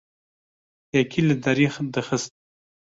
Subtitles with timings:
[0.95, 2.31] Yekî li derî dixist.